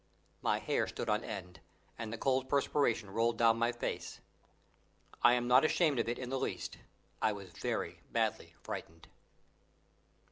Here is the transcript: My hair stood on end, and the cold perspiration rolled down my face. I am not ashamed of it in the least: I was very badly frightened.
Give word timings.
My 0.41 0.57
hair 0.57 0.87
stood 0.87 1.09
on 1.09 1.23
end, 1.23 1.59
and 1.95 2.11
the 2.11 2.17
cold 2.17 2.49
perspiration 2.49 3.11
rolled 3.11 3.37
down 3.37 3.59
my 3.59 3.71
face. 3.71 4.19
I 5.21 5.33
am 5.35 5.47
not 5.47 5.63
ashamed 5.63 5.99
of 5.99 6.09
it 6.09 6.17
in 6.17 6.31
the 6.31 6.39
least: 6.39 6.79
I 7.21 7.31
was 7.33 7.51
very 7.51 7.99
badly 8.11 8.55
frightened. 8.63 9.09